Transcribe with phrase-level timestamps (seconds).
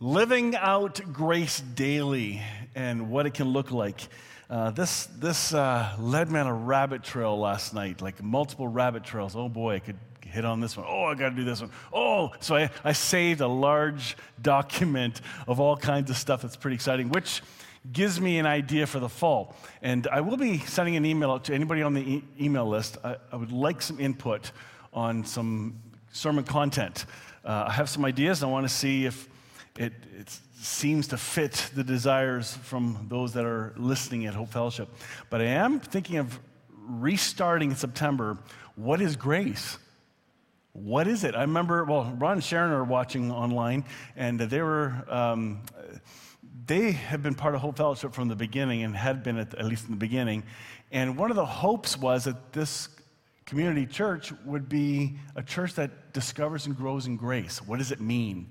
[0.00, 2.42] living out grace daily
[2.74, 4.00] and what it can look like.
[4.50, 9.04] Uh, this this uh, led me on a rabbit trail last night, like multiple rabbit
[9.04, 9.34] trails.
[9.34, 10.84] Oh boy, I could hit on this one.
[10.88, 11.70] Oh, I got to do this one.
[11.92, 16.74] Oh, so I, I saved a large document of all kinds of stuff that's pretty
[16.74, 17.40] exciting, which
[17.92, 19.54] gives me an idea for the fall.
[19.80, 22.98] And I will be sending an email out to anybody on the e- email list.
[23.04, 24.50] I, I, would like some input
[24.92, 27.06] on some sermon content.
[27.44, 28.42] Uh, I have some ideas.
[28.42, 29.28] I want to see if
[29.78, 34.88] it, it seems to fit the desires from those that are listening at Hope Fellowship.
[35.30, 36.38] But I am thinking of
[36.86, 38.38] restarting in September.
[38.76, 39.78] What is grace?
[40.72, 41.34] What is it?
[41.34, 43.84] I remember, well, Ron and Sharon are watching online,
[44.16, 45.62] and they were, um,
[46.66, 49.66] they have been part of Hope Fellowship from the beginning and had been at, at
[49.66, 50.44] least in the beginning.
[50.90, 52.88] And one of the hopes was that this
[53.44, 57.58] community church would be a church that discovers and grows in grace.
[57.60, 58.50] What does it mean?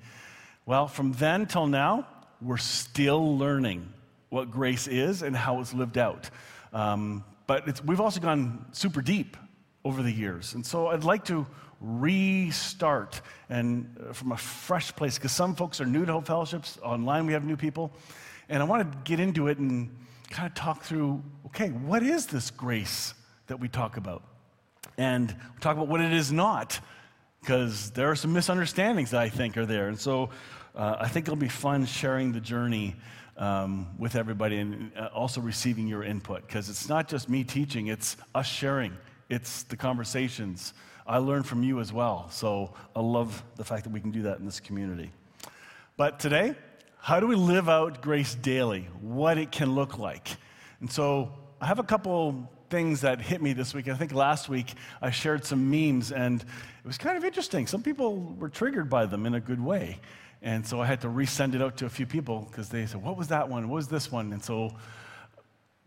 [0.66, 2.08] Well, from then till now,
[2.42, 3.92] we're still learning
[4.30, 6.30] what grace is and how it's lived out.
[6.72, 9.36] Um, but we've also gone super deep
[9.84, 10.53] over the years.
[10.53, 11.45] And so I'd like to
[11.81, 16.80] restart and uh, from a fresh place because some folks are new to Hope Fellowships.
[16.81, 17.91] Online, we have new people.
[18.47, 19.94] And I want to get into it and
[20.30, 23.14] kind of talk through okay, what is this grace
[23.47, 24.23] that we talk about?
[24.97, 26.80] And talk about what it is not
[27.44, 29.89] because there are some misunderstandings that I think are there.
[29.89, 30.30] And so
[30.75, 32.95] uh, I think it'll be fun sharing the journey
[33.35, 37.88] um, with everybody and uh, also receiving your input because it's not just me teaching,
[37.88, 38.94] it's us sharing,
[39.30, 40.73] it's the conversations.
[41.05, 42.30] I learn from you as well.
[42.30, 45.11] So I love the fact that we can do that in this community.
[45.97, 46.55] But today,
[46.97, 48.88] how do we live out grace daily?
[49.02, 50.30] What it can look like.
[50.80, 53.88] And so I have a couple things that hit me this week.
[53.88, 57.67] I think last week I shared some memes, and it was kind of interesting.
[57.67, 59.99] Some people were triggered by them in a good way.
[60.41, 63.03] And so I had to resend it out to a few people because they said,
[63.03, 63.69] What was that one?
[63.69, 64.33] What was this one?
[64.33, 64.72] And so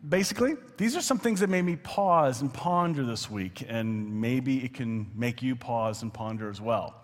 [0.09, 4.65] basically, these are some things that made me pause and ponder this week, and maybe
[4.65, 7.03] it can make you pause and ponder as well.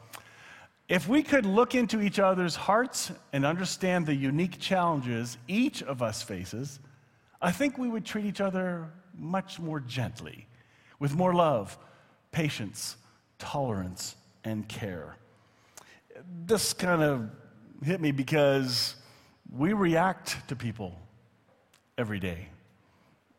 [0.88, 6.03] If we could look into each other's hearts and understand the unique challenges each of
[6.03, 6.78] us faces,
[7.41, 10.47] I think we would treat each other much more gently,
[10.99, 11.78] with more love,
[12.31, 12.97] patience,
[13.39, 15.17] tolerance, and care.
[16.47, 17.31] This kind of
[17.83, 18.97] hit me because
[19.51, 20.99] we react to people
[21.99, 22.49] every day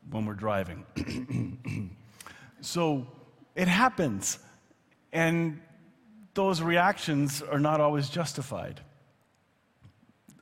[0.10, 0.86] when we're driving.
[2.62, 3.08] so
[3.56, 4.40] it happens,
[5.12, 5.60] and
[6.34, 8.82] those reactions are not always justified.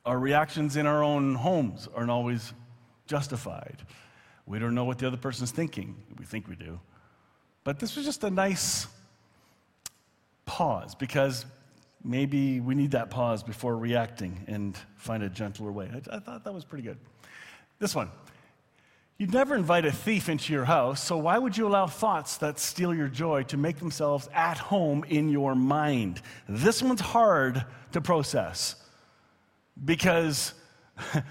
[0.04, 2.52] Our reactions in our own homes aren't always
[3.06, 3.82] justified.
[4.46, 5.96] We don't know what the other person's thinking.
[6.18, 6.80] We think we do.
[7.64, 8.86] But this was just a nice
[10.44, 11.46] pause because
[12.04, 15.90] maybe we need that pause before reacting and find a gentler way.
[15.92, 16.98] I, I thought that was pretty good.
[17.78, 18.10] This one.
[19.18, 22.58] You'd never invite a thief into your house, so why would you allow thoughts that
[22.58, 26.20] steal your joy to make themselves at home in your mind?
[26.48, 28.74] This one's hard to process
[29.84, 30.54] because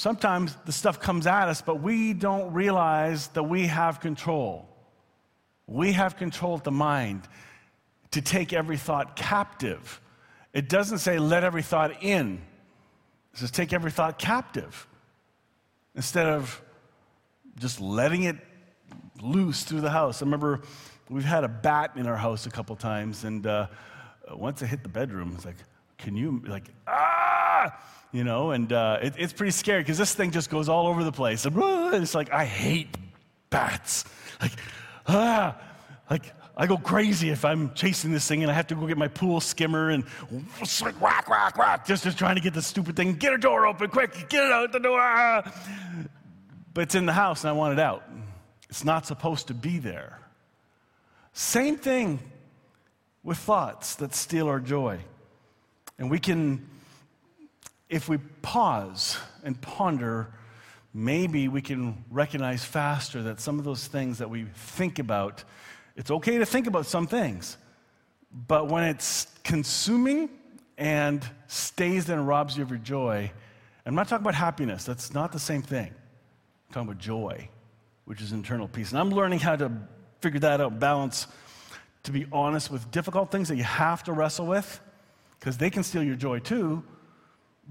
[0.00, 4.66] sometimes the stuff comes at us, but we don't realize that we have control.
[5.66, 7.28] We have control of the mind
[8.12, 10.00] to take every thought captive.
[10.54, 12.40] It doesn't say let every thought in,
[13.34, 14.88] it says take every thought captive
[15.94, 16.62] instead of
[17.58, 18.36] just letting it
[19.20, 20.22] loose through the house.
[20.22, 20.62] I remember
[21.10, 23.66] we've had a bat in our house a couple times, and uh,
[24.32, 25.58] once it hit the bedroom, it's like,
[25.98, 27.78] can you, like, ah!
[28.12, 31.04] You know, and uh, it, it's pretty scary because this thing just goes all over
[31.04, 31.44] the place.
[31.44, 31.54] And,
[31.94, 32.96] it's like, I hate
[33.50, 34.04] bats.
[34.40, 34.52] Like,
[35.06, 35.56] ah!
[36.10, 38.98] Like, I go crazy if I'm chasing this thing and I have to go get
[38.98, 40.04] my pool skimmer and
[41.00, 43.14] whack, whack, whack, just, just trying to get the stupid thing.
[43.14, 45.42] Get a door open quick, get it out the door.
[46.74, 48.02] But it's in the house and I want it out.
[48.68, 50.18] It's not supposed to be there.
[51.32, 52.18] Same thing
[53.22, 54.98] with thoughts that steal our joy.
[55.98, 56.68] And we can,
[57.90, 60.32] if we pause and ponder,
[60.94, 65.44] maybe we can recognize faster that some of those things that we think about
[65.96, 67.58] it's okay to think about some things,
[68.46, 70.30] but when it's consuming
[70.78, 73.30] and stays there and robs you of your joy,
[73.84, 75.88] I'm not talking about happiness, that's not the same thing.
[75.88, 77.48] I'm talking about joy,
[78.06, 78.92] which is internal peace.
[78.92, 79.70] And I'm learning how to
[80.20, 81.26] figure that out, balance,
[82.04, 84.80] to be honest with difficult things that you have to wrestle with,
[85.38, 86.82] because they can steal your joy too.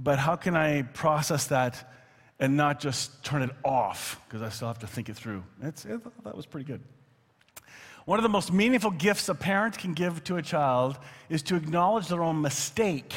[0.01, 1.91] But how can I process that
[2.39, 4.19] and not just turn it off?
[4.25, 5.43] Because I still have to think it through.
[5.61, 6.81] It's, it, that was pretty good.
[8.05, 10.97] One of the most meaningful gifts a parent can give to a child
[11.27, 13.13] is to acknowledge their own mistake,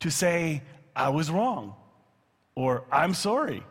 [0.00, 0.62] to say,
[0.96, 1.76] I was wrong,
[2.56, 3.62] or I'm sorry.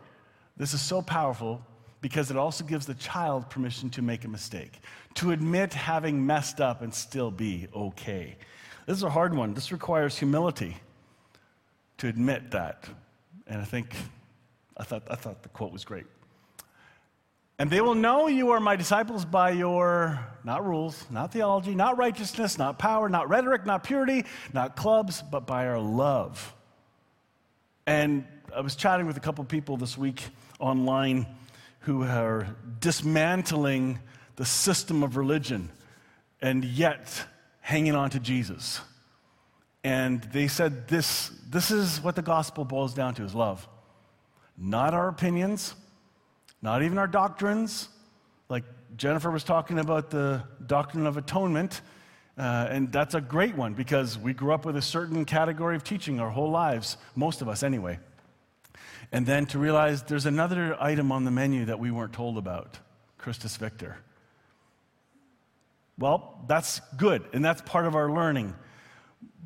[0.56, 1.62] This is so powerful
[2.00, 4.80] because it also gives the child permission to make a mistake,
[5.16, 8.38] to admit having messed up and still be okay.
[8.86, 9.52] This is a hard one.
[9.52, 10.78] This requires humility
[12.00, 12.88] to admit that.
[13.46, 13.94] And I think,
[14.76, 16.06] I thought, I thought the quote was great.
[17.58, 21.98] And they will know you are my disciples by your, not rules, not theology, not
[21.98, 24.24] righteousness, not power, not rhetoric, not purity,
[24.54, 26.54] not clubs, but by our love.
[27.86, 28.24] And
[28.56, 30.22] I was chatting with a couple people this week
[30.58, 31.26] online
[31.80, 32.46] who are
[32.80, 33.98] dismantling
[34.36, 35.70] the system of religion
[36.40, 37.26] and yet
[37.60, 38.80] hanging on to Jesus.
[39.82, 43.66] And they said this, this is what the gospel boils down to is love.
[44.58, 45.74] Not our opinions,
[46.60, 47.88] not even our doctrines.
[48.48, 48.64] Like
[48.96, 51.80] Jennifer was talking about the doctrine of atonement.
[52.36, 55.84] Uh, and that's a great one because we grew up with a certain category of
[55.84, 57.98] teaching our whole lives, most of us anyway.
[59.12, 62.78] And then to realize there's another item on the menu that we weren't told about
[63.18, 63.96] Christus Victor.
[65.98, 68.54] Well, that's good, and that's part of our learning,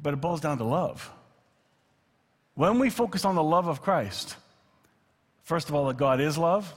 [0.03, 1.11] but it boils down to love.
[2.55, 4.37] When we focus on the love of Christ,
[5.43, 6.73] first of all, that God is love,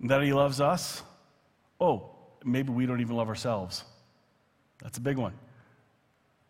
[0.00, 1.02] that He loves us,
[1.80, 2.10] oh,
[2.44, 3.84] maybe we don't even love ourselves.
[4.82, 5.32] That's a big one.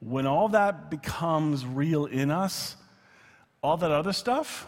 [0.01, 2.77] When all that becomes real in us,
[3.63, 4.67] all that other stuff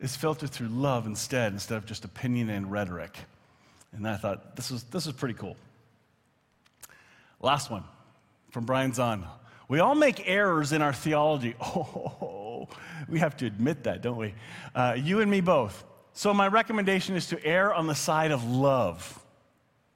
[0.00, 3.16] is filtered through love instead, instead of just opinion and rhetoric.
[3.92, 5.56] And I thought, this is, this is pretty cool.
[7.40, 7.84] Last one
[8.50, 9.24] from Brian Zahnd.
[9.74, 11.56] We all make errors in our theology.
[11.64, 12.68] Oh,
[13.08, 14.32] we have to admit that, don't we?
[14.72, 15.84] Uh, you and me both.
[16.12, 19.20] So, my recommendation is to err on the side of love.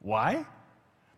[0.00, 0.44] Why?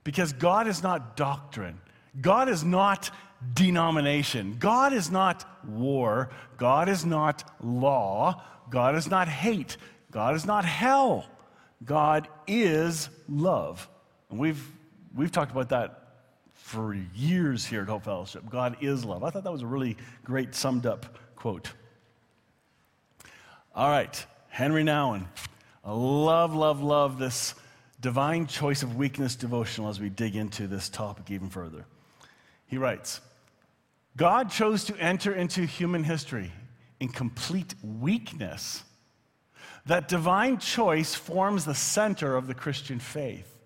[0.04, 1.80] Because God is not doctrine,
[2.20, 3.10] God is not
[3.54, 6.28] denomination, God is not war,
[6.58, 9.78] God is not law, God is not hate,
[10.10, 11.24] God is not hell.
[11.82, 13.88] God is love.
[14.28, 14.62] And we've,
[15.16, 16.00] we've talked about that
[16.62, 18.48] for years here at Hope Fellowship.
[18.48, 19.24] God is love.
[19.24, 21.72] I thought that was a really great summed up quote.
[23.74, 25.26] All right, Henry Nouwen.
[25.84, 27.54] I love, love, love this
[28.00, 31.86] divine choice of weakness devotional as we dig into this topic even further.
[32.66, 33.20] He writes
[34.16, 36.52] God chose to enter into human history
[37.00, 38.84] in complete weakness.
[39.86, 43.59] That divine choice forms the center of the Christian faith.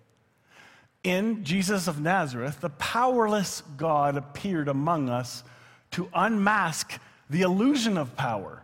[1.05, 5.43] In Jesus of Nazareth, the powerless God appeared among us
[5.91, 6.99] to unmask
[7.29, 8.63] the illusion of power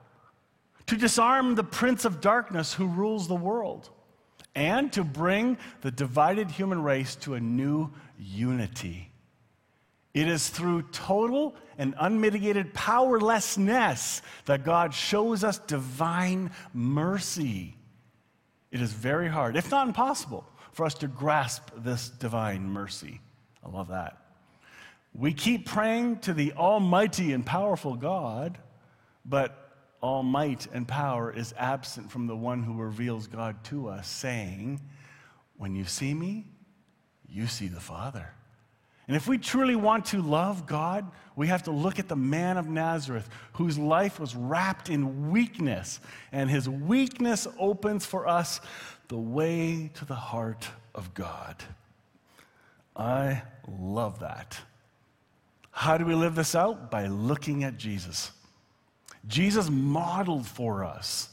[0.88, 3.90] to disarm the prince of darkness who rules the world,
[4.56, 7.90] and to bring the divided human race to a new
[8.20, 9.12] unity.
[10.14, 17.78] It is through total and unmitigated powerlessness that God shows us divine mercy.
[18.72, 23.22] It is very hard, if not impossible, for us to grasp this divine mercy.
[23.64, 24.18] I love that.
[25.14, 28.58] We keep praying to the almighty and powerful God,
[29.26, 29.62] but
[30.02, 34.82] all might and power is absent from the one who reveals God to us, saying,
[35.58, 36.46] When you see me,
[37.28, 38.34] you see the Father.
[39.08, 42.58] And if we truly want to love God, we have to look at the man
[42.58, 46.00] of Nazareth whose life was wrapped in weakness,
[46.32, 48.62] and his weakness opens for us
[49.12, 51.58] the way to the heart of God.
[52.96, 54.58] I love that.
[55.70, 56.90] How do we live this out?
[56.90, 58.32] By looking at Jesus.
[59.28, 61.28] Jesus modeled for us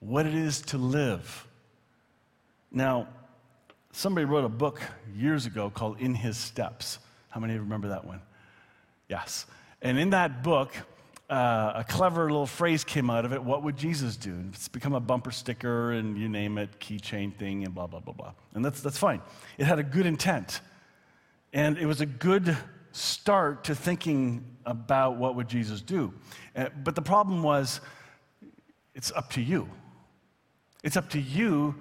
[0.00, 1.46] what it is to live.
[2.70, 3.08] Now,
[3.92, 4.82] somebody wrote a book
[5.16, 6.98] years ago called In His Steps.
[7.30, 8.20] How many remember that one?
[9.08, 9.46] Yes.
[9.80, 10.74] And in that book,
[11.28, 14.34] uh, a clever little phrase came out of it what would Jesus do?
[14.48, 18.14] It's become a bumper sticker and you name it, keychain thing, and blah, blah, blah,
[18.14, 18.32] blah.
[18.54, 19.20] And that's, that's fine.
[19.58, 20.60] It had a good intent.
[21.52, 22.56] And it was a good
[22.92, 26.12] start to thinking about what would Jesus do.
[26.56, 27.80] Uh, but the problem was,
[28.94, 29.68] it's up to you.
[30.82, 31.74] It's up to you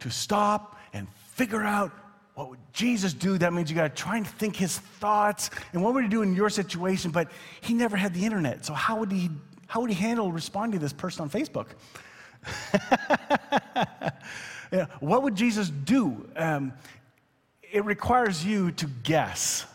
[0.00, 1.92] to stop and figure out
[2.40, 3.36] what would Jesus do.
[3.36, 6.22] That means you got to try and think his thoughts and what would he do
[6.22, 7.10] in your situation.
[7.10, 7.30] But
[7.60, 9.28] he never had the internet, so how would he?
[9.66, 11.66] How would he handle responding to this person on Facebook?
[14.72, 16.26] yeah, what would Jesus do?
[16.34, 16.72] Um,
[17.70, 19.66] it requires you to guess.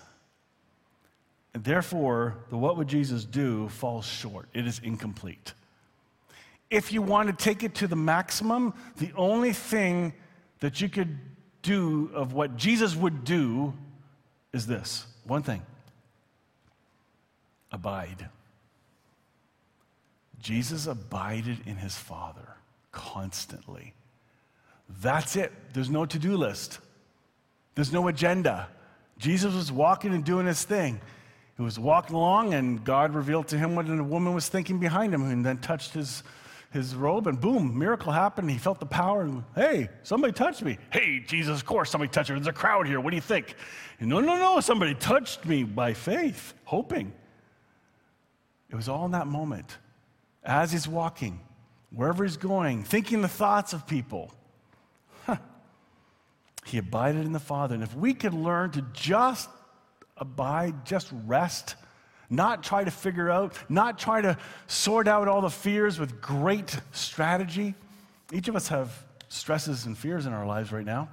[1.53, 4.49] And therefore, the what would Jesus do falls short.
[4.55, 5.53] It is incomplete.
[6.71, 10.13] If you want to take it to the maximum, the only thing
[10.61, 11.19] that you could
[11.65, 13.73] do of what Jesus would do
[14.53, 15.61] is this one thing
[17.71, 18.29] abide.
[20.39, 22.47] Jesus abided in his Father
[22.91, 23.93] constantly.
[25.01, 25.51] That's it.
[25.73, 26.79] There's no to do list,
[27.73, 28.69] there's no agenda.
[29.17, 30.99] Jesus was walking and doing his thing.
[31.55, 35.13] He was walking along, and God revealed to him what a woman was thinking behind
[35.13, 36.21] him, and then touched his,
[36.71, 38.49] his robe, and boom, miracle happened.
[38.51, 40.77] He felt the power, and hey, somebody touched me.
[40.91, 42.35] Hey, Jesus, of course, somebody touched me.
[42.35, 42.99] There's a crowd here.
[42.99, 43.55] What do you think?
[43.99, 47.13] And, no, no, no, somebody touched me by faith, hoping.
[48.69, 49.77] It was all in that moment.
[50.43, 51.39] As he's walking,
[51.91, 54.33] wherever he's going, thinking the thoughts of people.
[55.25, 55.37] Huh.
[56.65, 57.73] He abided in the Father.
[57.73, 59.49] And if we could learn to just
[60.17, 61.75] abide, just rest,
[62.29, 66.79] not try to figure out, not try to sort out all the fears with great
[66.91, 67.75] strategy.
[68.31, 68.91] Each of us have
[69.29, 71.09] stresses and fears in our lives right now.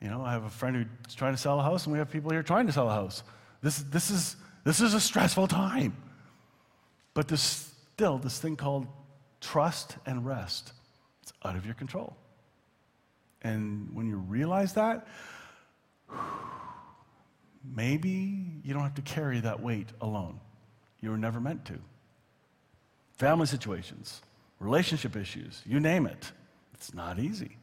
[0.00, 2.10] You know, I have a friend who's trying to sell a house, and we have
[2.10, 3.22] people here trying to sell a house.
[3.62, 5.96] This, this, is, this is a stressful time.
[7.14, 8.86] But there's still this thing called
[9.40, 10.72] trust and rest.
[11.22, 12.16] It's out of your control.
[13.42, 15.06] And when you realize that,
[17.64, 20.40] maybe you don't have to carry that weight alone.
[21.00, 21.78] You were never meant to.
[23.16, 24.22] Family situations,
[24.58, 26.32] relationship issues, you name it.
[26.74, 27.56] It's not easy.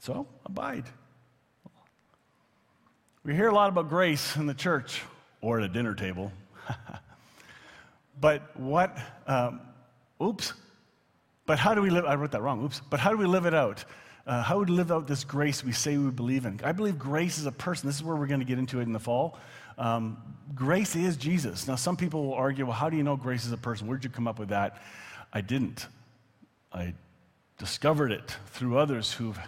[0.00, 0.84] So, abide.
[3.24, 5.02] We hear a lot about grace in the church
[5.40, 6.32] or at a dinner table.
[8.20, 9.60] but what, um,
[10.22, 10.52] oops,
[11.44, 12.04] but how do we live?
[12.04, 12.80] I wrote that wrong, oops.
[12.90, 13.84] But how do we live it out?
[14.26, 16.60] Uh, how would we live out this grace we say we believe in?
[16.64, 17.86] I believe grace is a person.
[17.86, 19.38] This is where we're going to get into it in the fall.
[19.78, 20.16] Um,
[20.54, 21.68] grace is Jesus.
[21.68, 23.86] Now, some people will argue, well, how do you know grace is a person?
[23.86, 24.82] Where'd you come up with that?
[25.32, 25.86] I didn't.
[26.72, 26.94] I
[27.58, 29.38] discovered it through others who've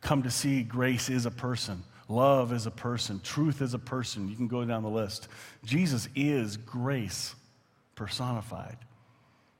[0.00, 1.82] come to see grace is a person.
[2.08, 3.20] Love is a person.
[3.20, 4.28] Truth is a person.
[4.28, 5.28] You can go down the list.
[5.64, 7.34] Jesus is grace
[7.94, 8.76] personified.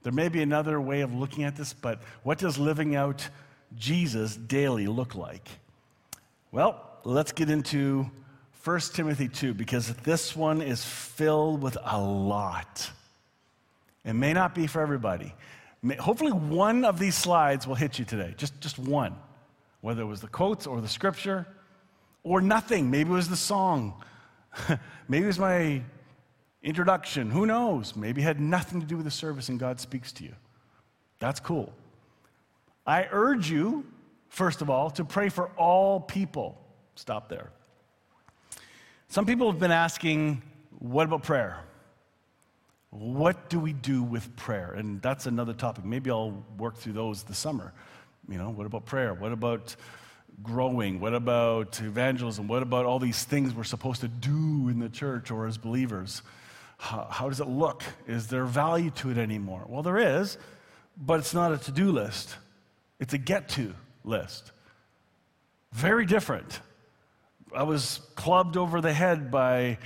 [0.03, 3.29] There may be another way of looking at this, but what does living out
[3.77, 5.49] Jesus daily look like?
[6.53, 8.11] Well, let's get into
[8.65, 12.91] 1 Timothy 2 because this one is filled with a lot.
[14.05, 15.35] It may not be for everybody.
[15.99, 19.17] Hopefully, one of these slides will hit you today, just, just one.
[19.83, 21.47] Whether it was the quotes or the scripture
[22.23, 22.91] or nothing.
[22.91, 24.03] Maybe it was the song.
[25.09, 25.83] Maybe it was my
[26.63, 27.31] introduction.
[27.31, 27.95] Who knows?
[27.95, 30.35] Maybe it had nothing to do with the service and God speaks to you.
[31.19, 31.73] That's cool.
[32.87, 33.87] I urge you,
[34.29, 36.61] first of all, to pray for all people.
[36.95, 37.51] Stop there.
[39.09, 40.43] Some people have been asking,
[40.79, 41.59] what about prayer?
[42.91, 44.73] What do we do with prayer?
[44.75, 45.85] And that's another topic.
[45.85, 47.73] Maybe I'll work through those this summer.
[48.29, 49.15] You know, what about prayer?
[49.15, 49.75] What about
[50.43, 51.01] growing?
[51.01, 52.49] What about evangelism?
[52.49, 56.23] What about all these things we're supposed to do in the church or as believers?
[56.79, 57.83] How, how does it look?
[58.07, 59.65] Is there value to it anymore?
[59.69, 60.39] Well, there is,
[60.97, 62.37] but it's not a to do list.
[63.01, 63.75] It's a get to
[64.05, 64.53] list.
[65.73, 66.61] Very different.
[67.55, 69.79] I was clubbed over the head by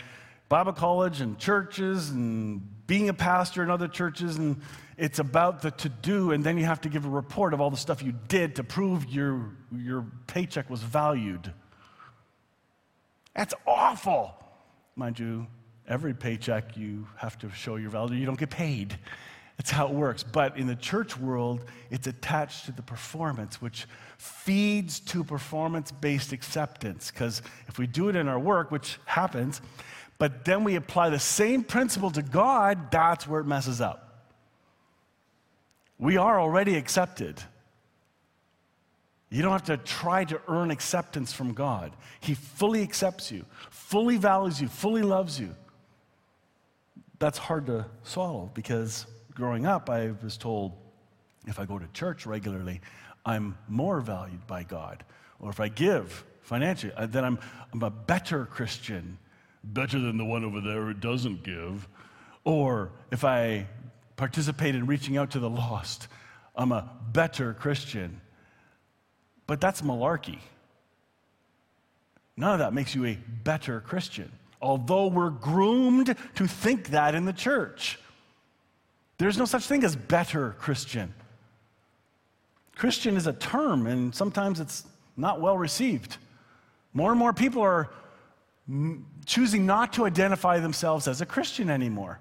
[0.49, 4.61] Bible college and churches and being a pastor in other churches, and
[4.97, 7.71] it's about the to do, and then you have to give a report of all
[7.71, 11.53] the stuff you did to prove your, your paycheck was valued.
[13.37, 14.35] That's awful.
[14.97, 15.47] Mind you,
[15.87, 18.99] every paycheck you have to show your value, you don't get paid.
[19.59, 20.23] That's how it works.
[20.23, 23.87] But in the church world, it's attached to the performance, which
[24.17, 27.11] feeds to performance based acceptance.
[27.11, 29.61] Because if we do it in our work, which happens,
[30.17, 34.05] but then we apply the same principle to God, that's where it messes up.
[35.99, 37.43] We are already accepted.
[39.31, 41.93] You don't have to try to earn acceptance from God.
[42.21, 45.55] He fully accepts you, fully values you, fully loves you.
[47.19, 49.07] That's hard to swallow because
[49.39, 50.73] growing up, I was told
[51.47, 52.81] if I go to church regularly,
[53.25, 55.05] I'm more valued by God.
[55.39, 57.39] Or if I give financially, uh, then I'm,
[57.73, 59.17] I'm a better Christian,
[59.63, 61.87] better than the one over there who doesn't give.
[62.43, 63.69] Or if I
[64.17, 66.09] participate in reaching out to the lost,
[66.57, 68.21] I'm a better Christian.
[69.47, 70.41] But that's malarkey.
[72.37, 77.25] None of that makes you a better Christian, although we're groomed to think that in
[77.25, 78.01] the church.
[79.19, 81.13] There's no such thing as better Christian.
[82.77, 84.85] Christian is a term, and sometimes it's
[85.17, 86.17] not well received.
[86.95, 87.91] More and more people are
[89.27, 92.21] choosing not to identify themselves as a Christian anymore.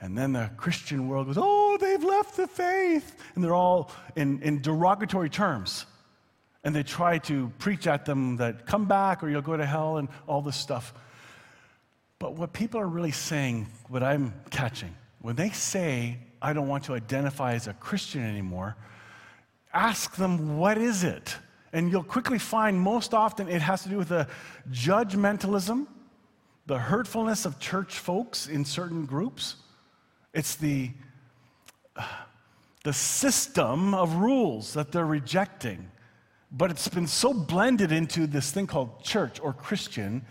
[0.00, 3.16] And then the Christian world goes, oh, they've left the faith.
[3.34, 5.86] And they're all in, in derogatory terms.
[6.64, 9.98] And they try to preach at them that come back or you'll go to hell
[9.98, 10.92] and all this stuff.
[12.18, 16.84] But what people are really saying, what I'm catching, when they say I don't want
[16.84, 18.76] to identify as a Christian anymore,
[19.72, 21.36] ask them, what is it?
[21.72, 24.26] And you'll quickly find most often it has to do with the
[24.70, 25.86] judgmentalism,
[26.66, 29.56] the hurtfulness of church folks in certain groups.
[30.32, 30.90] It's the,
[32.84, 35.90] the system of rules that they're rejecting.
[36.50, 40.24] But it's been so blended into this thing called church or Christian,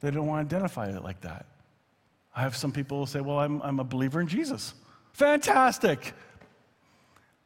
[0.00, 1.46] they don't want to identify it like that.
[2.34, 4.74] I have some people say, Well, I'm, I'm a believer in Jesus.
[5.12, 6.14] Fantastic.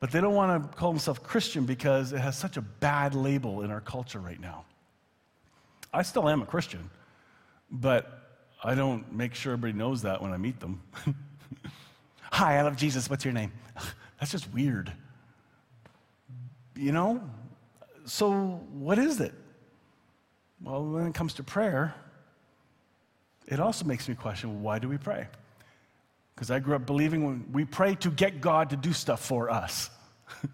[0.01, 3.63] But they don't want to call themselves Christian because it has such a bad label
[3.63, 4.65] in our culture right now.
[5.93, 6.91] I still am a Christian,
[7.71, 10.83] but I don't make sure everybody knows that when I meet them.
[12.33, 13.09] Hi, I love Jesus.
[13.09, 13.53] What's your name?
[14.21, 14.93] That's just weird.
[16.77, 17.23] You know?
[18.05, 18.33] So,
[18.73, 19.33] what is it?
[20.63, 21.95] Well, when it comes to prayer,
[23.47, 25.27] it also makes me question why do we pray?
[26.35, 29.51] Because I grew up believing when we pray to get God to do stuff for
[29.51, 29.91] us.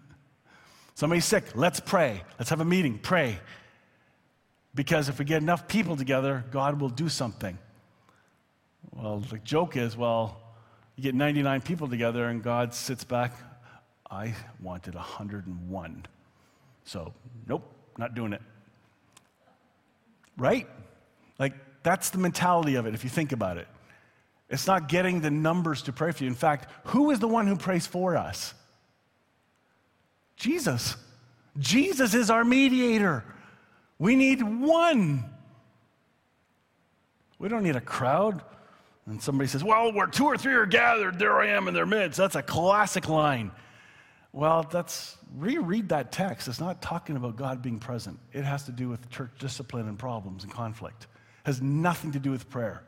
[0.95, 2.23] Somebody's sick, let's pray.
[2.37, 3.39] Let's have a meeting, pray.
[4.75, 7.57] Because if we get enough people together, God will do something.
[8.91, 10.39] Well, the joke is, well,
[10.95, 13.33] you get 99 people together and God sits back.
[14.09, 16.05] I wanted 101.
[16.83, 17.13] So,
[17.47, 17.63] nope,
[17.97, 18.41] not doing it.
[20.37, 20.67] Right?
[21.39, 21.53] Like,
[21.83, 23.67] that's the mentality of it if you think about it.
[24.49, 26.29] It's not getting the numbers to pray for you.
[26.29, 28.53] In fact, who is the one who prays for us?
[30.35, 30.95] Jesus.
[31.57, 33.23] Jesus is our mediator.
[33.97, 35.23] We need one.
[37.39, 38.41] We don't need a crowd.
[39.05, 41.85] And somebody says, Well, where two or three are gathered, there I am in their
[41.85, 42.17] midst.
[42.17, 43.51] That's a classic line.
[44.33, 46.47] Well, that's reread that text.
[46.47, 48.19] It's not talking about God being present.
[48.33, 51.07] It has to do with church discipline and problems and conflict.
[51.43, 52.83] Has nothing to do with prayer.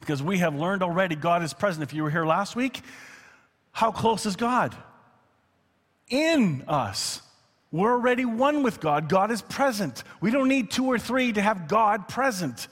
[0.00, 1.82] Because we have learned already God is present.
[1.82, 2.80] If you were here last week,
[3.72, 4.74] how close is God?
[6.08, 7.22] In us.
[7.72, 9.08] We're already one with God.
[9.08, 10.02] God is present.
[10.20, 12.66] We don't need two or three to have God present.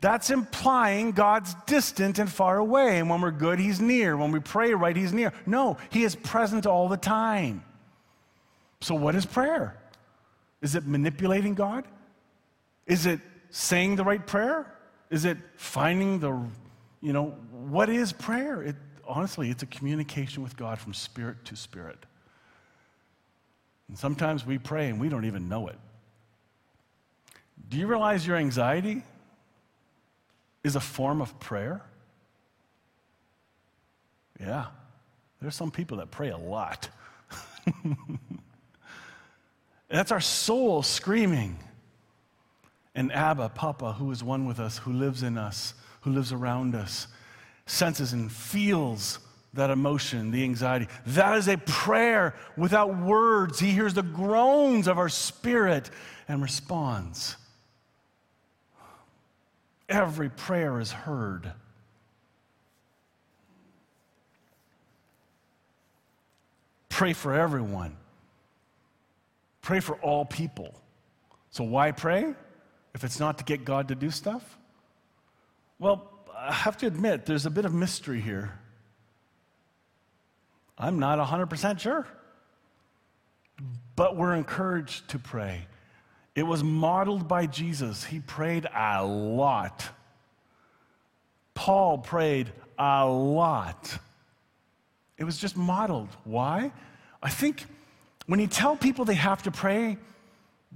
[0.00, 2.98] That's implying God's distant and far away.
[2.98, 4.16] And when we're good, He's near.
[4.16, 5.32] When we pray right, He's near.
[5.46, 7.64] No, He is present all the time.
[8.80, 9.76] So, what is prayer?
[10.60, 11.84] Is it manipulating God?
[12.86, 13.20] Is it
[13.50, 14.72] saying the right prayer?
[15.10, 16.38] Is it finding the,
[17.00, 18.62] you know, what is prayer?
[18.62, 21.98] It, honestly, it's a communication with God from spirit to spirit.
[23.88, 25.78] And sometimes we pray and we don't even know it.
[27.68, 29.02] Do you realize your anxiety
[30.62, 31.82] is a form of prayer?
[34.40, 34.66] Yeah.
[35.40, 36.88] There's some people that pray a lot.
[39.88, 41.58] That's our soul screaming.
[42.94, 46.74] And Abba, Papa, who is one with us, who lives in us, who lives around
[46.74, 47.08] us,
[47.66, 49.18] senses and feels
[49.54, 50.88] that emotion, the anxiety.
[51.06, 53.58] That is a prayer without words.
[53.58, 55.90] He hears the groans of our spirit
[56.28, 57.36] and responds.
[59.88, 61.52] Every prayer is heard.
[66.88, 67.96] Pray for everyone.
[69.62, 70.74] Pray for all people.
[71.50, 72.34] So, why pray
[72.94, 74.58] if it's not to get God to do stuff?
[75.78, 78.58] Well, I have to admit, there's a bit of mystery here.
[80.78, 82.06] I'm not 100% sure.
[83.96, 85.66] But we're encouraged to pray.
[86.34, 88.04] It was modeled by Jesus.
[88.04, 89.88] He prayed a lot.
[91.54, 93.98] Paul prayed a lot.
[95.16, 96.08] It was just modeled.
[96.24, 96.72] Why?
[97.22, 97.66] I think
[98.26, 99.96] when you tell people they have to pray,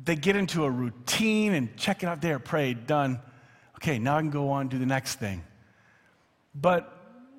[0.05, 3.21] they get into a routine and check it out there, prayed, done.
[3.77, 5.43] Okay, now I can go on do the next thing.
[6.55, 6.95] But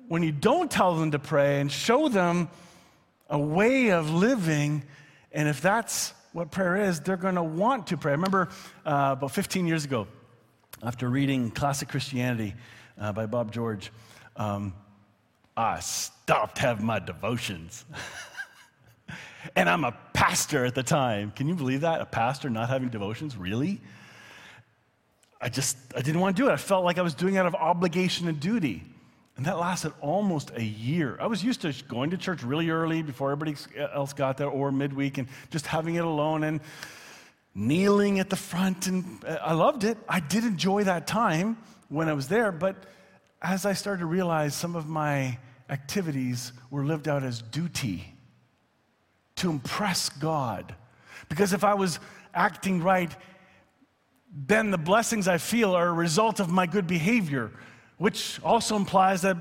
[0.08, 2.48] when you don't tell them to pray and show them
[3.28, 4.82] a way of living,
[5.32, 8.12] and if that's what prayer is, they're going to want to pray.
[8.12, 8.48] I remember
[8.84, 10.06] uh, about 15 years ago,
[10.82, 12.54] after reading Classic Christianity
[12.98, 13.92] uh, by Bob George,
[14.36, 14.72] um,
[15.56, 17.84] I stopped having my devotions.
[19.56, 21.32] and I'm a pastor at the time.
[21.32, 22.00] Can you believe that?
[22.00, 23.36] A pastor not having devotions?
[23.36, 23.80] Really?
[25.40, 26.52] I just, I didn't want to do it.
[26.52, 28.84] I felt like I was doing it out of obligation and duty.
[29.36, 31.16] And that lasted almost a year.
[31.18, 34.70] I was used to going to church really early before everybody else got there or
[34.70, 36.60] midweek and just having it alone and
[37.54, 38.86] kneeling at the front.
[38.86, 39.96] And uh, I loved it.
[40.06, 41.56] I did enjoy that time
[41.88, 42.52] when I was there.
[42.52, 42.76] But
[43.40, 45.38] as I started to realize some of my
[45.70, 48.14] activities were lived out as duty
[49.40, 50.74] to impress God.
[51.28, 51.98] Because if I was
[52.32, 53.14] acting right,
[54.46, 57.50] then the blessings I feel are a result of my good behavior
[58.00, 59.36] which also implies that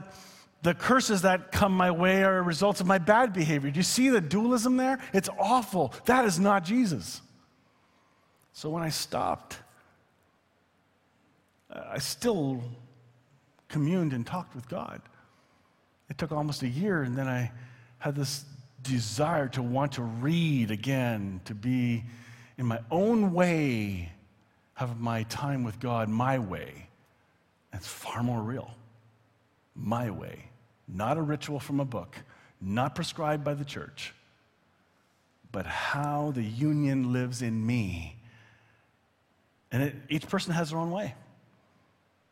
[0.63, 3.71] the curses that come my way are a result of my bad behavior.
[3.71, 4.99] Do you see the dualism there?
[5.13, 5.93] It's awful.
[6.07, 7.21] That is not Jesus.
[8.51, 9.59] So when I stopped,
[11.73, 12.61] uh, I still
[13.69, 15.01] communed and talked with God.
[16.09, 17.53] It took almost a year, and then I
[17.99, 18.43] had this
[18.83, 22.03] desire to want to read again, to be
[22.57, 24.11] in my own way,
[24.73, 26.87] have my time with God my way.
[27.71, 28.71] That's far more real.
[29.75, 30.45] My way.
[30.87, 32.15] Not a ritual from a book,
[32.59, 34.13] not prescribed by the church,
[35.51, 38.17] but how the union lives in me.
[39.71, 41.13] And it, each person has their own way.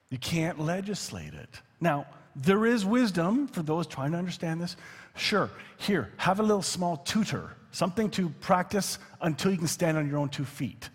[0.10, 1.62] You can't legislate it.
[1.80, 2.08] Now,
[2.38, 4.78] there is wisdom for those trying to understand this.
[5.16, 10.08] Sure, here, have a little small tutor, something to practice until you can stand on
[10.08, 10.90] your own two feet.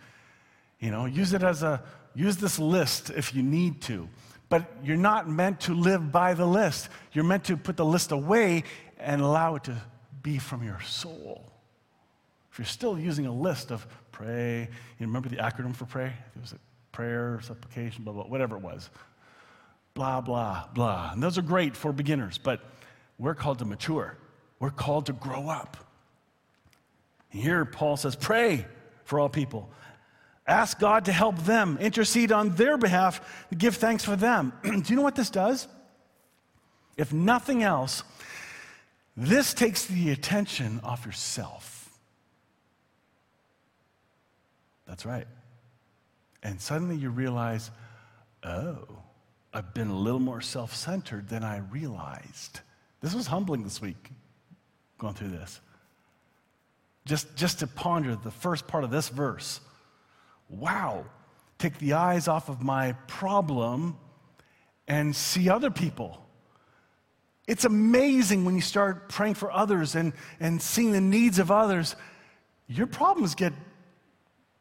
[0.78, 1.82] You know, use it as a,
[2.14, 4.08] use this list if you need to.
[4.48, 6.88] But you're not meant to live by the list.
[7.12, 8.64] You're meant to put the list away
[8.98, 9.76] and allow it to
[10.22, 11.50] be from your soul.
[12.52, 16.12] If you're still using a list of pray, you remember the acronym for pray?
[16.36, 16.54] It was
[16.92, 18.90] prayer, supplication, blah, blah, whatever it was.
[19.94, 21.12] Blah, blah, blah.
[21.12, 22.60] And those are great for beginners, but
[23.18, 24.16] we're called to mature.
[24.58, 25.76] We're called to grow up.
[27.28, 28.66] Here, Paul says, pray
[29.04, 29.70] for all people.
[30.46, 34.52] Ask God to help them, intercede on their behalf, give thanks for them.
[34.62, 35.68] Do you know what this does?
[36.96, 38.02] If nothing else,
[39.16, 41.90] this takes the attention off yourself.
[44.86, 45.26] That's right.
[46.42, 47.70] And suddenly you realize,
[48.42, 48.86] oh,
[49.52, 52.60] I've been a little more self centered than I realized.
[53.00, 54.10] This was humbling this week,
[54.98, 55.60] going through this.
[57.04, 59.60] Just, just to ponder the first part of this verse.
[60.48, 61.04] Wow,
[61.58, 63.96] take the eyes off of my problem
[64.86, 66.24] and see other people.
[67.48, 71.96] It's amazing when you start praying for others and, and seeing the needs of others,
[72.68, 73.52] your problems get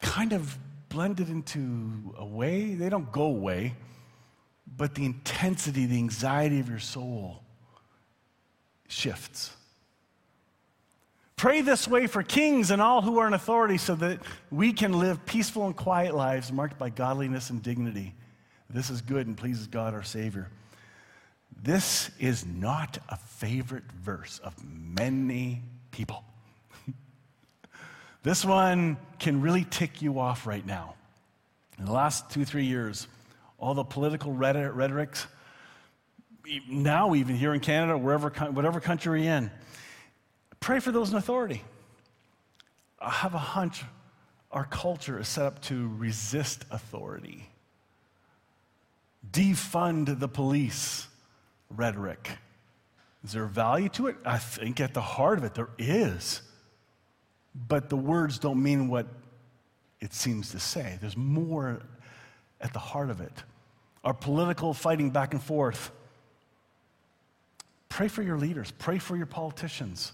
[0.00, 2.74] kind of blended into a way.
[2.74, 3.74] They don't go away,
[4.76, 7.42] but the intensity, the anxiety of your soul
[8.88, 9.54] shifts.
[11.36, 14.92] Pray this way for kings and all who are in authority so that we can
[14.92, 18.14] live peaceful and quiet lives marked by godliness and dignity.
[18.70, 20.48] This is good and pleases God our Savior.
[21.60, 26.24] This is not a favorite verse of many people.
[28.22, 30.94] this one can really tick you off right now.
[31.78, 33.08] In the last two, three years,
[33.62, 35.28] all the political rhetorics,
[36.68, 39.52] now even here in Canada, wherever, whatever country you're in,
[40.58, 41.62] pray for those in authority.
[42.98, 43.84] I have a hunch
[44.50, 47.48] our culture is set up to resist authority,
[49.30, 51.06] defund the police
[51.70, 52.32] rhetoric.
[53.24, 54.16] Is there value to it?
[54.24, 56.42] I think at the heart of it, there is.
[57.68, 59.06] But the words don't mean what
[60.00, 60.98] it seems to say.
[61.00, 61.80] There's more
[62.60, 63.44] at the heart of it.
[64.04, 65.90] Our political fighting back and forth.
[67.88, 70.12] Pray for your leaders, pray for your politicians.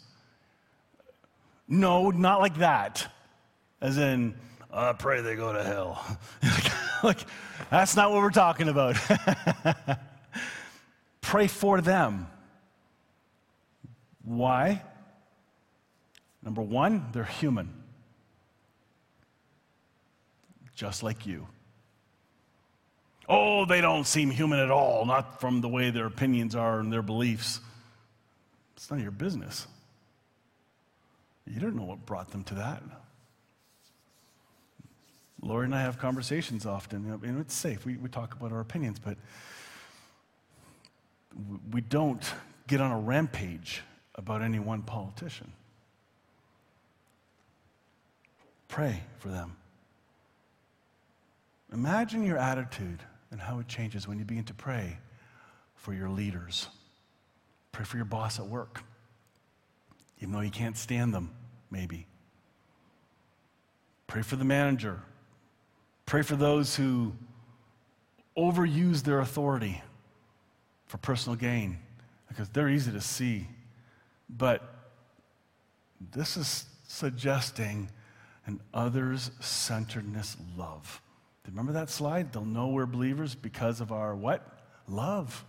[1.68, 3.06] No, not like that.
[3.80, 4.34] As in,
[4.72, 6.18] I pray they go to hell.
[7.02, 7.18] like,
[7.70, 8.96] that's not what we're talking about.
[11.20, 12.26] pray for them.
[14.24, 14.82] Why?
[16.42, 17.78] Number one, they're human
[20.78, 21.44] just like you.
[23.28, 26.90] Oh, they don't seem human at all, not from the way their opinions are and
[26.90, 27.60] their beliefs.
[28.76, 29.66] It's none of your business.
[31.46, 32.82] You don't know what brought them to that.
[35.42, 37.20] Lori and I have conversations often.
[37.22, 37.84] You know, it's safe.
[37.84, 39.16] We, we talk about our opinions, but
[41.70, 42.24] we don't
[42.66, 43.82] get on a rampage
[44.14, 45.52] about any one politician.
[48.68, 49.56] Pray for them.
[51.72, 54.98] Imagine your attitude and how it changes when you begin to pray
[55.74, 56.68] for your leaders.
[57.72, 58.82] Pray for your boss at work,
[60.20, 61.30] even though you can't stand them,
[61.70, 62.06] maybe.
[64.06, 65.02] Pray for the manager.
[66.06, 67.12] Pray for those who
[68.36, 69.82] overuse their authority
[70.86, 71.78] for personal gain,
[72.28, 73.46] because they're easy to see.
[74.30, 74.62] But
[76.12, 77.90] this is suggesting
[78.46, 81.02] an others centeredness love.
[81.48, 82.32] Remember that slide?
[82.32, 84.46] They'll know we're believers because of our what?
[84.86, 85.44] Love.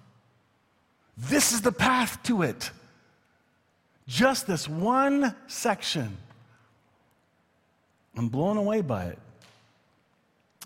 [1.18, 2.72] This is the path to it.
[4.08, 6.18] Just this one section.
[8.16, 9.20] I'm blown away by it.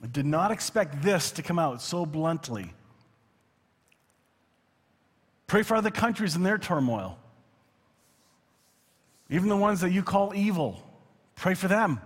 [0.03, 2.73] I did not expect this to come out so bluntly.
[5.47, 7.17] Pray for other countries in their turmoil.
[9.29, 10.81] Even the ones that you call evil,
[11.35, 11.99] pray for them.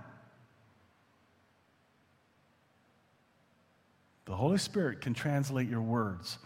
[4.28, 6.38] The Holy Spirit can translate your words.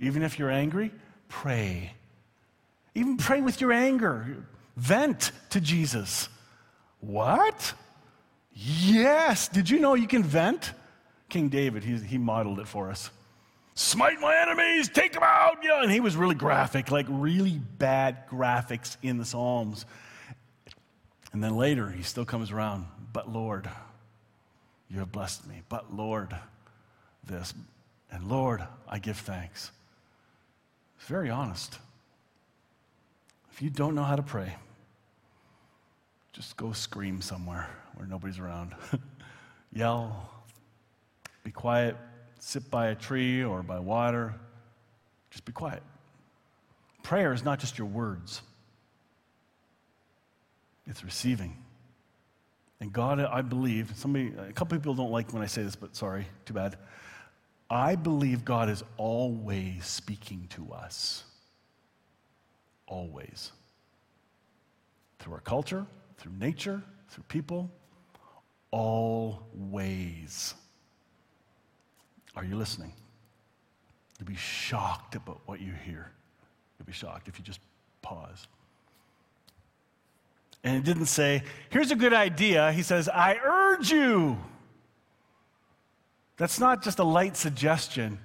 [0.00, 0.90] Even if you're angry,
[1.28, 1.92] pray.
[2.96, 4.44] Even pray with your anger.
[4.76, 6.28] Vent to Jesus.
[6.98, 7.72] What?
[8.52, 9.46] Yes.
[9.46, 10.72] Did you know you can vent?
[11.28, 13.10] King David, he, he modeled it for us.
[13.74, 15.58] Smite my enemies, take them out.
[15.62, 19.86] Yeah, and he was really graphic, like really bad graphics in the Psalms.
[21.32, 22.86] And then later, he still comes around.
[23.12, 23.70] But Lord,
[24.88, 25.62] you have blessed me.
[25.68, 26.36] But Lord,
[27.30, 27.54] this.
[28.12, 29.70] And Lord, I give thanks.
[30.98, 31.78] It's very honest.
[33.52, 34.54] If you don't know how to pray,
[36.32, 38.74] just go scream somewhere where nobody's around.
[39.72, 40.30] Yell,
[41.44, 41.96] be quiet,
[42.38, 44.34] sit by a tree or by water.
[45.30, 45.82] Just be quiet.
[47.02, 48.42] Prayer is not just your words,
[50.86, 51.56] it's receiving.
[52.80, 55.94] And God, I believe, somebody, a couple people don't like when I say this, but
[55.94, 56.76] sorry, too bad.
[57.70, 61.22] I believe God is always speaking to us.
[62.88, 63.52] Always.
[65.20, 65.86] Through our culture,
[66.18, 67.70] through nature, through people.
[68.72, 70.54] Always.
[72.34, 72.92] Are you listening?
[74.18, 76.10] You'll be shocked about what you hear.
[76.78, 77.60] You'll be shocked if you just
[78.02, 78.48] pause.
[80.64, 82.72] And it didn't say, here's a good idea.
[82.72, 84.36] He says, I urge you.
[86.40, 88.18] That's not just a light suggestion.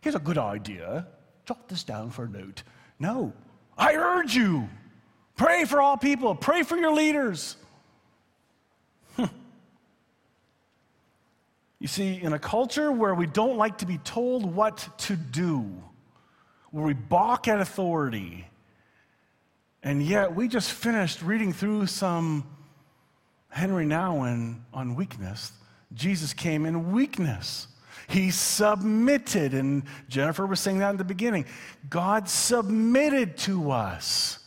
[0.00, 1.06] Here's a good idea.
[1.44, 2.62] Jot this down for a note.
[2.98, 3.34] No,
[3.76, 4.66] I urge you.
[5.36, 7.56] Pray for all people, pray for your leaders.
[9.16, 9.26] Hmm.
[11.78, 15.70] you see, in a culture where we don't like to be told what to do,
[16.70, 18.46] where we balk at authority,
[19.82, 22.46] and yet we just finished reading through some
[23.50, 25.52] Henry Nouwen on weakness.
[25.94, 27.66] Jesus came in weakness.
[28.08, 31.44] He submitted, and Jennifer was saying that in the beginning.
[31.88, 34.38] God submitted to us.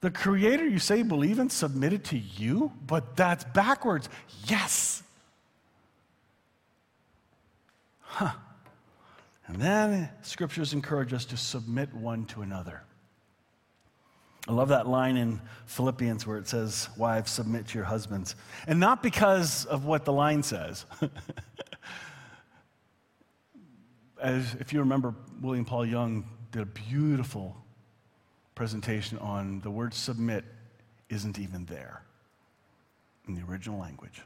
[0.00, 4.08] The creator you say believe in submitted to you, but that's backwards.
[4.46, 5.02] Yes.
[8.00, 8.32] Huh.
[9.46, 12.82] And then scriptures encourage us to submit one to another.
[14.46, 18.36] I love that line in Philippians where it says, Wives, submit to your husbands.
[18.66, 20.84] And not because of what the line says.
[24.20, 27.56] As if you remember, William Paul Young did a beautiful
[28.54, 30.44] presentation on the word submit
[31.08, 32.02] isn't even there
[33.26, 34.20] in the original language.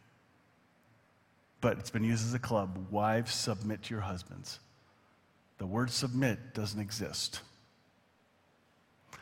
[1.61, 2.87] But it's been used as a club.
[2.91, 4.61] Wives, submit to your husbands.
[5.59, 7.41] The word submit doesn't exist.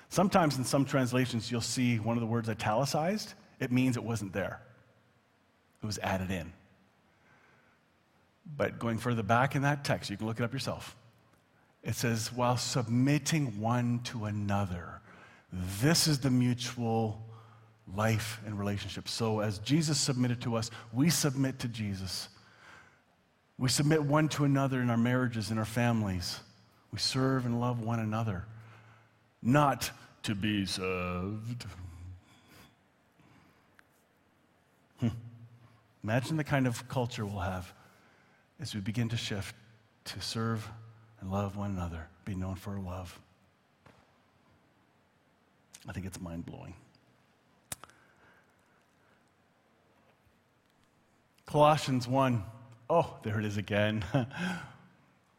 [0.09, 3.35] Sometimes in some translations, you'll see one of the words italicized.
[3.59, 4.61] It means it wasn't there,
[5.83, 6.53] it was added in.
[8.57, 10.97] But going further back in that text, you can look it up yourself.
[11.83, 15.01] It says, while submitting one to another.
[15.81, 17.25] This is the mutual
[17.95, 19.09] life and relationship.
[19.09, 22.29] So, as Jesus submitted to us, we submit to Jesus.
[23.59, 26.41] We submit one to another in our marriages, in our families.
[26.93, 28.47] We serve and love one another
[29.47, 29.91] not
[30.25, 31.67] to be served.
[34.99, 35.09] Hmm.
[36.03, 37.73] Imagine the kind of culture we'll have
[38.61, 39.55] as we begin to shift
[40.07, 40.69] to serve
[41.21, 43.19] and love one another, be known for love.
[45.89, 46.75] I think it's mind blowing.
[51.47, 52.43] Colossians 1.
[52.91, 54.05] Oh, there it is again.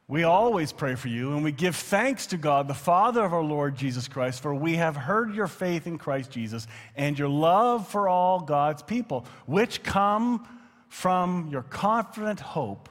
[0.09, 3.43] We always pray for you, and we give thanks to God, the Father of our
[3.43, 6.65] Lord Jesus Christ, for we have heard your faith in Christ Jesus
[6.95, 10.47] and your love for all God's people, which come
[10.87, 12.87] from your confident hope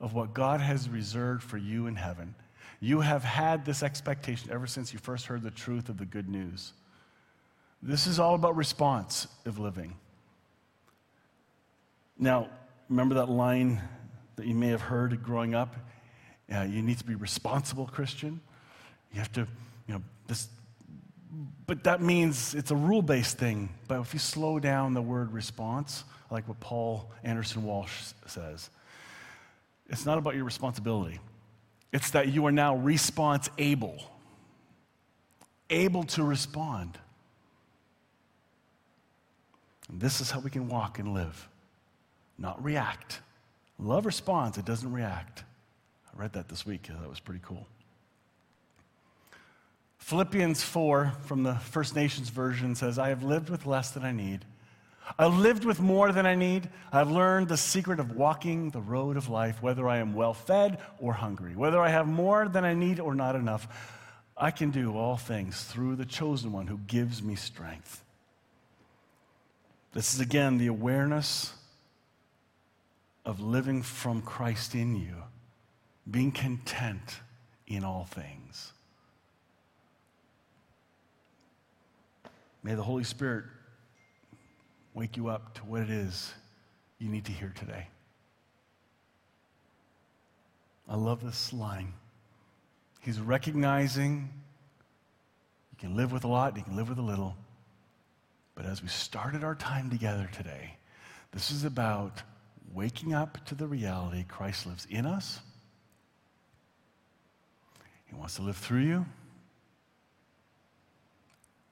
[0.00, 2.36] of what God has reserved for you in heaven.
[2.78, 6.28] You have had this expectation ever since you first heard the truth of the good
[6.28, 6.74] news.
[7.82, 9.96] This is all about response of living.
[12.16, 12.50] Now,
[12.88, 13.82] remember that line
[14.36, 15.74] that you may have heard growing up?
[16.52, 18.40] Uh, you need to be responsible Christian.
[19.12, 19.40] You have to,
[19.86, 20.48] you know, this,
[21.66, 23.70] but that means it's a rule based thing.
[23.88, 27.92] But if you slow down the word response, like what Paul Anderson Walsh
[28.26, 28.70] says,
[29.88, 31.20] it's not about your responsibility.
[31.92, 33.98] It's that you are now response able,
[35.70, 36.98] able to respond.
[39.90, 41.48] And this is how we can walk and live,
[42.38, 43.20] not react.
[43.78, 45.44] Love responds, it doesn't react.
[46.14, 46.88] I read that this week.
[46.88, 47.66] That was pretty cool.
[49.98, 54.12] Philippians 4 from the First Nations version says, I have lived with less than I
[54.12, 54.44] need.
[55.18, 56.68] I've lived with more than I need.
[56.92, 60.78] I've learned the secret of walking the road of life, whether I am well fed
[60.98, 63.68] or hungry, whether I have more than I need or not enough.
[64.36, 68.02] I can do all things through the chosen one who gives me strength.
[69.92, 71.52] This is again the awareness
[73.24, 75.14] of living from Christ in you,
[76.10, 77.20] being content
[77.66, 78.72] in all things.
[82.62, 83.44] May the Holy Spirit
[84.94, 86.32] wake you up to what it is
[86.98, 87.88] you need to hear today.
[90.88, 91.92] I love this line.
[93.00, 94.28] He's recognizing
[95.70, 97.36] you can live with a lot, you can live with a little.
[98.54, 100.76] But as we started our time together today,
[101.32, 102.22] this is about
[102.72, 105.40] waking up to the reality Christ lives in us.
[108.12, 109.06] He wants to live through you.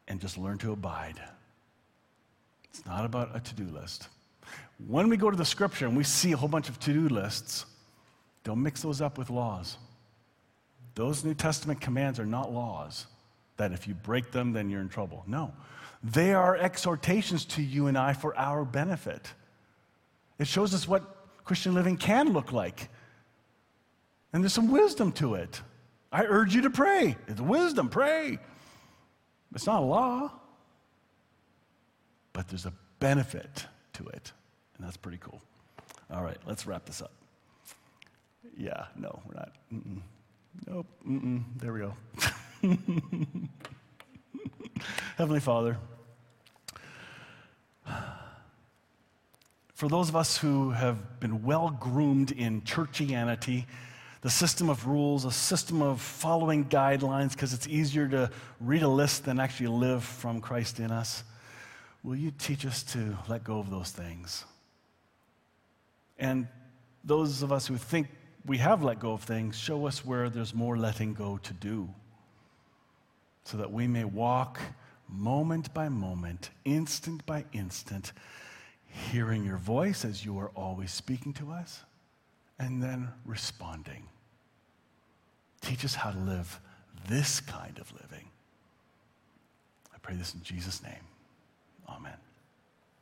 [0.08, 1.20] And just learn to abide.
[2.64, 4.08] It's not about a to do list.
[4.88, 7.08] When we go to the scripture and we see a whole bunch of to do
[7.08, 7.66] lists,
[8.42, 9.76] don't mix those up with laws.
[10.94, 13.06] Those New Testament commands are not laws
[13.56, 15.22] that if you break them, then you're in trouble.
[15.26, 15.52] No.
[16.02, 19.32] They are exhortations to you and I for our benefit.
[20.38, 22.88] It shows us what Christian living can look like.
[24.32, 25.60] And there's some wisdom to it.
[26.12, 27.16] I urge you to pray.
[27.28, 28.38] It's wisdom, pray.
[29.54, 30.32] It's not a law,
[32.32, 34.32] but there's a benefit to it.
[34.76, 35.40] And that's pretty cool.
[36.12, 37.12] All right, let's wrap this up.
[38.56, 39.52] Yeah, no, we're not.
[39.72, 40.00] Mm-mm.
[40.66, 40.86] Nope.
[41.06, 41.44] Mm-mm.
[41.56, 41.94] There we go.
[45.16, 45.76] Heavenly Father,
[49.74, 53.66] for those of us who have been well groomed in churchianity,
[54.22, 58.30] the system of rules, a system of following guidelines, because it's easier to
[58.60, 61.24] read a list than actually live from Christ in us,
[62.02, 64.44] will you teach us to let go of those things?
[66.18, 66.48] And
[67.02, 68.08] those of us who think
[68.44, 71.88] we have let go of things, show us where there's more letting go to do
[73.44, 74.60] so that we may walk
[75.08, 78.12] moment by moment, instant by instant,
[78.86, 81.82] hearing your voice as you are always speaking to us,
[82.60, 84.04] and then responding.
[85.62, 86.60] Teach us how to live
[87.08, 88.28] this kind of living.
[89.92, 90.92] I pray this in Jesus' name.
[91.88, 92.12] Amen.